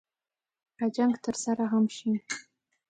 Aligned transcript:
که 0.77 0.85
جنګ 0.95 1.13
ترسره 1.25 1.65
هم 1.71 1.85
شي. 1.97 2.11